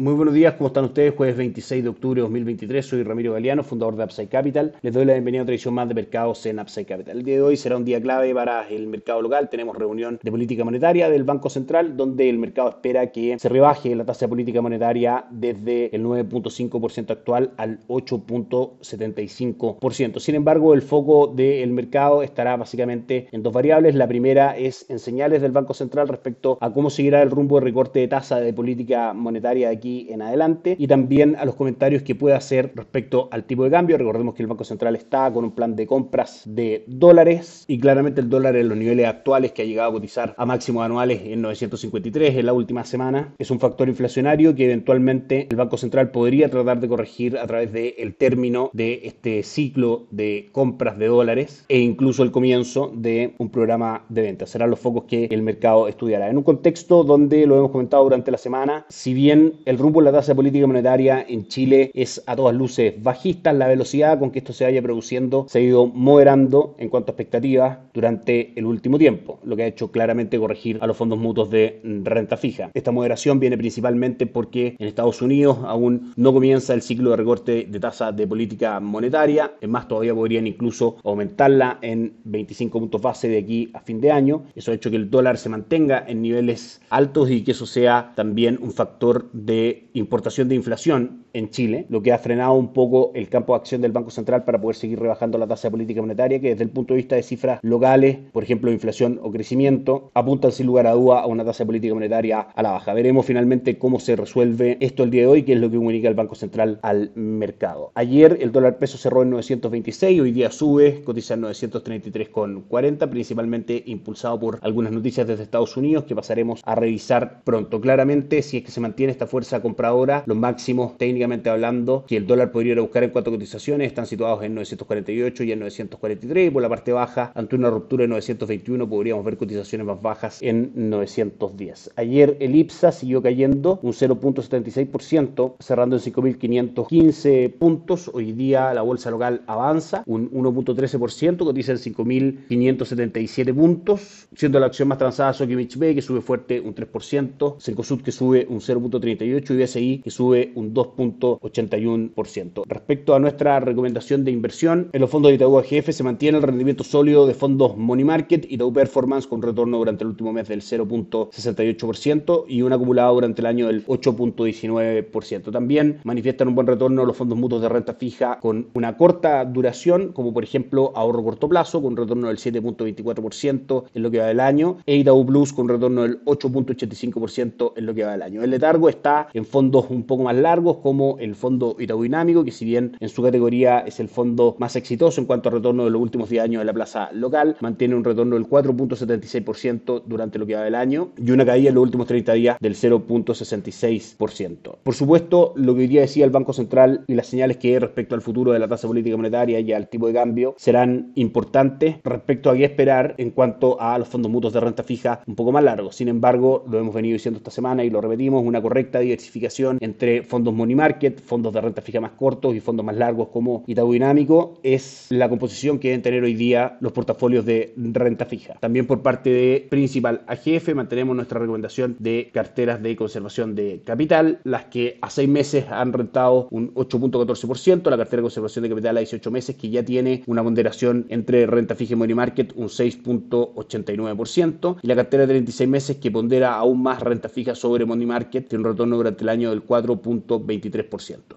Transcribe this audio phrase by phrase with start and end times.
[0.00, 1.12] Muy buenos días, ¿cómo están ustedes?
[1.14, 4.72] Jueves 26 de octubre de 2023, soy Ramiro Galeano, fundador de Upside Capital.
[4.80, 7.18] Les doy la bienvenida a otra edición más de mercados en Upside Capital.
[7.18, 9.50] El día de hoy será un día clave para el mercado local.
[9.50, 13.94] Tenemos reunión de política monetaria del Banco Central, donde el mercado espera que se rebaje
[13.94, 20.18] la tasa de política monetaria desde el 9.5% actual al 8.75%.
[20.18, 23.94] Sin embargo, el foco del mercado estará básicamente en dos variables.
[23.94, 27.66] La primera es en señales del Banco Central respecto a cómo seguirá el rumbo de
[27.66, 32.02] recorte de tasa de política monetaria de aquí en adelante y también a los comentarios
[32.02, 33.98] que pueda hacer respecto al tipo de cambio.
[33.98, 38.20] Recordemos que el Banco Central está con un plan de compras de dólares y claramente
[38.20, 41.42] el dólar en los niveles actuales que ha llegado a cotizar a máximos anuales en
[41.42, 46.48] 953 en la última semana es un factor inflacionario que eventualmente el Banco Central podría
[46.48, 51.78] tratar de corregir a través del término de este ciclo de compras de dólares e
[51.78, 54.50] incluso el comienzo de un programa de ventas.
[54.50, 56.28] Serán los focos que el mercado estudiará.
[56.28, 60.04] En un contexto donde lo hemos comentado durante la semana, si bien el rumbo de
[60.06, 63.52] la tasa de política monetaria en Chile es a todas luces bajista.
[63.52, 67.12] La velocidad con que esto se vaya produciendo se ha ido moderando en cuanto a
[67.12, 71.50] expectativas durante el último tiempo, lo que ha hecho claramente corregir a los fondos mutuos
[71.50, 72.70] de renta fija.
[72.74, 77.66] Esta moderación viene principalmente porque en Estados Unidos aún no comienza el ciclo de recorte
[77.68, 79.52] de tasa de política monetaria.
[79.60, 84.10] Es más, todavía podrían incluso aumentarla en 25 puntos base de aquí a fin de
[84.10, 84.44] año.
[84.54, 88.12] Eso ha hecho que el dólar se mantenga en niveles altos y que eso sea
[88.14, 93.12] también un factor de importación de inflación en Chile, lo que ha frenado un poco
[93.14, 96.00] el campo de acción del Banco Central para poder seguir rebajando la tasa de política
[96.00, 100.10] monetaria, que desde el punto de vista de cifras locales, por ejemplo, inflación o crecimiento,
[100.14, 102.92] apuntan sin lugar a duda a una tasa de política monetaria a la baja.
[102.94, 106.08] Veremos finalmente cómo se resuelve esto el día de hoy, que es lo que comunica
[106.08, 107.92] el Banco Central al mercado.
[107.94, 114.40] Ayer el dólar peso cerró en 926, hoy día sube, cotiza en 933,40, principalmente impulsado
[114.40, 117.80] por algunas noticias desde Estados Unidos que pasaremos a revisar pronto.
[117.80, 122.26] Claramente, si es que se mantiene esta fuerza compradora, los máximos técnicos hablando, que el
[122.26, 126.48] dólar podría ir a buscar en cuatro cotizaciones, están situados en 948 y en 943,
[126.48, 130.42] y por la parte baja, ante una ruptura de 921, podríamos ver cotizaciones más bajas
[130.42, 131.92] en 910.
[131.96, 138.10] Ayer el IPSA siguió cayendo un 0.76%, cerrando en 5.515 puntos.
[138.12, 144.88] Hoy día la bolsa local avanza un 1.13%, cotiza en 5.577 puntos, siendo la acción
[144.88, 149.62] más transada Sokimich B, que sube fuerte un 3%, Cencosud que sube un 0.38 y
[149.62, 150.88] BSI que sube un 2.
[151.18, 152.62] 81%.
[152.66, 156.44] Respecto a nuestra recomendación de inversión, en los fondos de Itaú AGF se mantiene el
[156.44, 160.48] rendimiento sólido de fondos Money Market, y Itaú Performance con retorno durante el último mes
[160.48, 165.50] del 0.68% y un acumulado durante el año del 8.19%.
[165.50, 170.12] También manifiestan un buen retorno los fondos mutuos de renta fija con una corta duración,
[170.12, 174.40] como por ejemplo ahorro corto plazo con retorno del 7.24% en lo que va del
[174.40, 178.42] año e Itaú Plus con retorno del 8.85% en lo que va del año.
[178.42, 182.50] El letargo está en fondos un poco más largos como el fondo Itaú Dinámico, que
[182.50, 185.90] si bien en su categoría es el fondo más exitoso en cuanto a retorno de
[185.90, 190.46] los últimos 10 años de la plaza local, mantiene un retorno del 4.76% durante lo
[190.46, 194.76] que va del año y una caída en los últimos 30 días del 0.66%.
[194.82, 197.78] Por supuesto, lo que hoy día decía el Banco Central y las señales que hay
[197.78, 201.96] respecto al futuro de la tasa política monetaria y al tipo de cambio serán importantes
[202.04, 205.52] respecto a qué esperar en cuanto a los fondos mutuos de renta fija un poco
[205.52, 205.96] más largos.
[205.96, 210.22] Sin embargo, lo hemos venido diciendo esta semana y lo repetimos, una correcta diversificación entre
[210.22, 213.92] fondos money market, fondos de renta fija más cortos y fondos más largos como Itaú
[213.92, 218.54] Dinámico, es la composición que deben tener hoy día los portafolios de renta fija.
[218.60, 224.40] También por parte de Principal AGF mantenemos nuestra recomendación de carteras de conservación de capital,
[224.44, 228.96] las que a seis meses han rentado un 8.14%, la cartera de conservación de capital
[228.96, 232.68] a 18 meses que ya tiene una ponderación entre renta fija y money market un
[232.68, 238.06] 6.89% y la cartera de 36 meses que pondera aún más renta fija sobre money
[238.06, 240.79] market tiene un retorno durante el año del 4.23%.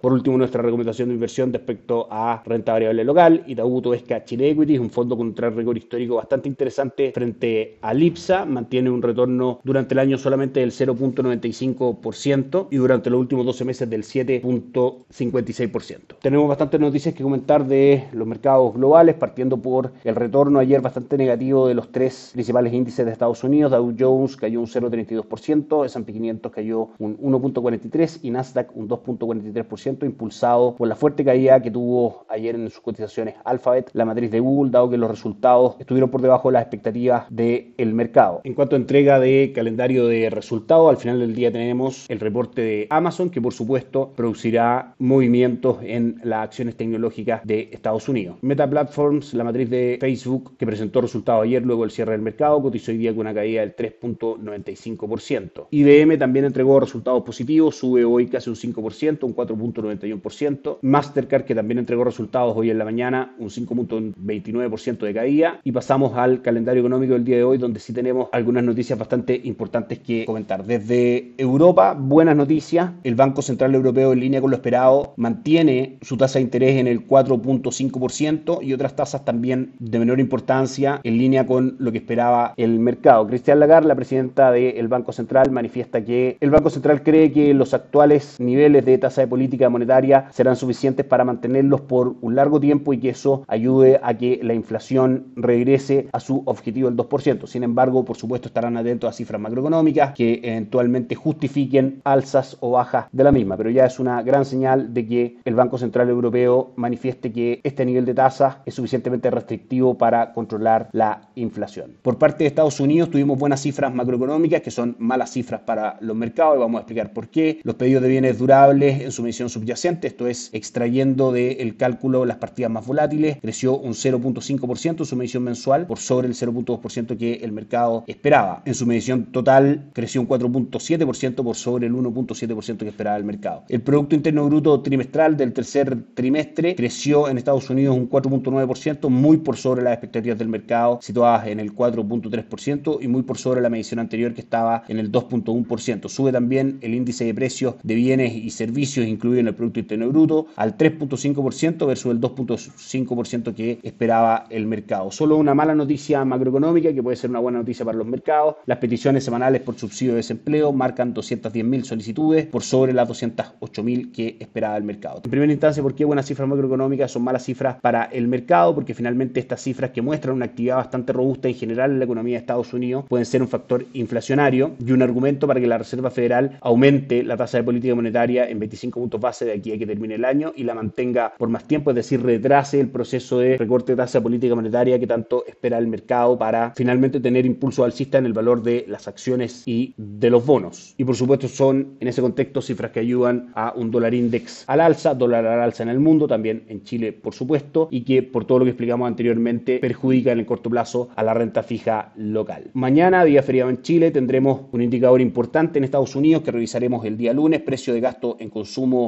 [0.01, 4.77] Por último, nuestra recomendación de inversión respecto a renta variable local, Itaú Esca Chile Equity,
[4.77, 9.59] un fondo con un track record histórico bastante interesante frente a Lipsa, mantiene un retorno
[9.63, 15.99] durante el año solamente del 0.95% y durante los últimos 12 meses del 7.56%.
[16.21, 21.17] Tenemos bastantes noticias que comentar de los mercados globales, partiendo por el retorno ayer bastante
[21.17, 23.71] negativo de los tres principales índices de Estados Unidos.
[23.71, 29.32] Dow Jones cayó un 0.32%, S&P 500 cayó un 1.43% y Nasdaq un 2.43%.
[29.41, 34.31] 0.43%, impulsado por la fuerte caída que tuvo ayer en sus cotizaciones Alphabet, la matriz
[34.31, 38.41] de Google, dado que los resultados estuvieron por debajo de las expectativas del mercado.
[38.43, 42.61] En cuanto a entrega de calendario de resultados, al final del día tenemos el reporte
[42.61, 48.37] de Amazon, que por supuesto producirá movimientos en las acciones tecnológicas de Estados Unidos.
[48.41, 52.61] Meta Platforms, la matriz de Facebook, que presentó resultados ayer luego del cierre del mercado,
[52.61, 55.67] cotizó hoy día con una caída del 3.95%.
[55.71, 60.79] IBM también entregó resultados positivos, sube hoy casi un 5%, un 4.91%.
[60.81, 65.59] Mastercard, que también entregó resultados hoy en la mañana, un 5.29% de caída.
[65.63, 69.39] Y pasamos al calendario económico del día de hoy, donde sí tenemos algunas noticias bastante
[69.43, 70.65] importantes que comentar.
[70.65, 72.91] Desde Europa, buenas noticias.
[73.03, 76.87] El Banco Central Europeo, en línea con lo esperado, mantiene su tasa de interés en
[76.87, 82.53] el 4.5% y otras tasas también de menor importancia en línea con lo que esperaba
[82.57, 83.27] el mercado.
[83.27, 87.73] Cristian Lagarde, la presidenta del Banco Central, manifiesta que el Banco Central cree que los
[87.73, 92.93] actuales niveles de tasa de política monetaria serán suficientes para mantenerlos por un largo tiempo
[92.93, 97.47] y que eso ayude a que la inflación regrese a su objetivo del 2%.
[97.47, 103.05] Sin embargo, por supuesto, estarán atentos a cifras macroeconómicas que eventualmente justifiquen alzas o bajas
[103.11, 106.73] de la misma, pero ya es una gran señal de que el Banco Central Europeo
[106.75, 111.97] manifieste que este nivel de tasa es suficientemente restrictivo para controlar la inflación.
[112.01, 116.15] Por parte de Estados Unidos tuvimos buenas cifras macroeconómicas que son malas cifras para los
[116.15, 117.59] mercados y vamos a explicar por qué.
[117.63, 122.37] Los pedidos de bienes durables en su medición subyacente, esto es extrayendo del cálculo las
[122.37, 127.33] partidas más volátiles, creció un 0.5% en su medición mensual por sobre el 0.2% que
[127.35, 128.61] el mercado esperaba.
[128.65, 133.63] En su medición total creció un 4.7% por sobre el 1.7% que esperaba el mercado.
[133.69, 139.37] El Producto Interno Bruto trimestral del tercer trimestre creció en Estados Unidos un 4.9%, muy
[139.37, 143.69] por sobre las expectativas del mercado, situadas en el 4.3% y muy por sobre la
[143.69, 146.09] medición anterior que estaba en el 2.1%.
[146.09, 150.09] Sube también el índice de precios de bienes y servicios incluido en el Producto Interno
[150.09, 155.11] Bruto al 3.5% versus el 2.5% que esperaba el mercado.
[155.11, 158.55] Solo una mala noticia macroeconómica que puede ser una buena noticia para los mercados.
[158.65, 164.37] Las peticiones semanales por subsidio de desempleo marcan 210.000 solicitudes por sobre las 208.000 que
[164.39, 165.21] esperaba el mercado.
[165.23, 168.75] En primera instancia, ¿por qué buenas cifras macroeconómicas son malas cifras para el mercado?
[168.75, 172.33] Porque finalmente estas cifras que muestran una actividad bastante robusta en general en la economía
[172.35, 176.09] de Estados Unidos pueden ser un factor inflacionario y un argumento para que la Reserva
[176.09, 179.85] Federal aumente la tasa de política monetaria en 25 puntos base de aquí a que
[179.85, 183.57] termine el año y la mantenga por más tiempo, es decir, retrase el proceso de
[183.57, 188.17] recorte de tasa política monetaria que tanto espera el mercado para finalmente tener impulso alcista
[188.17, 190.95] en el valor de las acciones y de los bonos.
[190.97, 194.81] Y por supuesto son en ese contexto cifras que ayudan a un dólar index al
[194.81, 198.45] alza, dólar al alza en el mundo, también en Chile por supuesto, y que por
[198.45, 202.69] todo lo que explicamos anteriormente perjudica en el corto plazo a la renta fija local.
[202.73, 207.17] Mañana, día feriado en Chile, tendremos un indicador importante en Estados Unidos que revisaremos el
[207.17, 208.62] día lunes, precio de gasto en consumo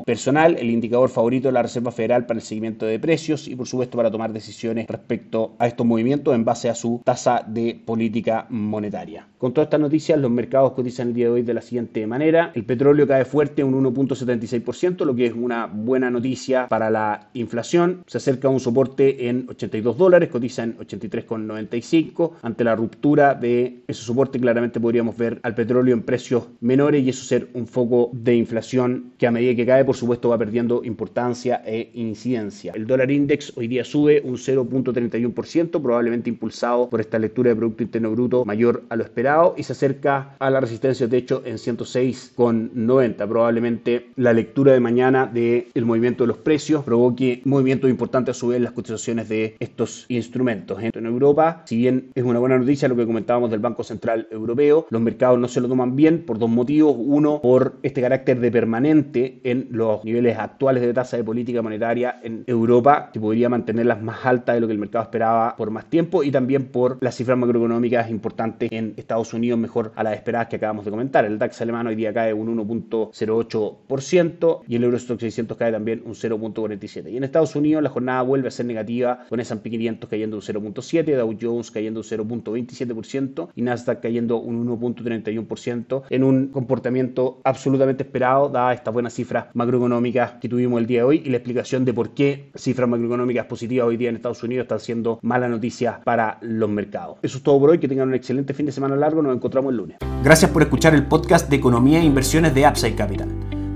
[0.05, 3.67] personal, el indicador favorito de la Reserva Federal para el seguimiento de precios y por
[3.67, 8.45] supuesto para tomar decisiones respecto a estos movimientos en base a su tasa de política
[8.49, 9.27] monetaria.
[9.37, 12.51] Con todas estas noticias, los mercados cotizan el día de hoy de la siguiente manera.
[12.55, 18.03] El petróleo cae fuerte un 1.76%, lo que es una buena noticia para la inflación.
[18.07, 22.31] Se acerca a un soporte en 82 dólares, cotiza en 83,95.
[22.41, 27.09] Ante la ruptura de ese soporte, claramente podríamos ver al petróleo en precios menores y
[27.09, 30.81] eso ser un foco de inflación que a medida que cae, por supuesto, va perdiendo
[30.85, 32.71] importancia e incidencia.
[32.73, 37.83] El dólar index hoy día sube un 0.31%, probablemente impulsado por esta lectura de Producto
[37.83, 41.57] Interno Bruto mayor a lo esperado y se acerca a la resistencia de techo en
[41.57, 43.27] 106,90.
[43.27, 48.47] Probablemente la lectura de mañana del movimiento de los precios provoque movimientos importantes a su
[48.47, 50.81] vez en las cotizaciones de estos instrumentos.
[50.81, 54.87] En Europa, si bien es una buena noticia lo que comentábamos del Banco Central Europeo,
[54.89, 56.95] los mercados no se lo toman bien por dos motivos.
[56.97, 62.19] Uno, por este carácter de permanente en los niveles actuales de tasa de política monetaria
[62.23, 65.89] en Europa, que podría mantenerlas más altas de lo que el mercado esperaba por más
[65.89, 70.47] tiempo, y también por las cifras macroeconómicas importantes en Estados Unidos, mejor a las esperadas
[70.47, 71.25] que acabamos de comentar.
[71.25, 76.13] El DAX alemán hoy día cae un 1.08% y el Eurostock 600 cae también un
[76.13, 77.11] 0.47%.
[77.11, 80.41] Y en Estados Unidos la jornada vuelve a ser negativa, con S&P 500 cayendo un
[80.41, 88.03] 0.7%, Dow Jones cayendo un 0.27% y Nasdaq cayendo un 1.31% en un comportamiento absolutamente
[88.03, 91.83] esperado, dada estas buenas cifras macroeconómicas que tuvimos el día de hoy y la explicación
[91.83, 95.99] de por qué cifras macroeconómicas positivas hoy día en Estados Unidos están siendo mala noticia
[96.03, 97.17] para los mercados.
[97.23, 99.71] Eso es todo por hoy, que tengan un excelente fin de semana largo, nos encontramos
[99.71, 99.97] el lunes.
[100.23, 103.29] Gracias por escuchar el podcast de Economía e Inversiones de Upside Capital.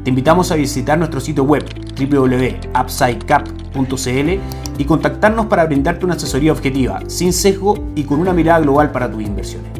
[0.03, 1.65] Te invitamos a visitar nuestro sitio web
[1.99, 4.29] www.upsidecap.cl
[4.77, 9.11] y contactarnos para brindarte una asesoría objetiva, sin sesgo y con una mirada global para
[9.11, 9.78] tus inversiones.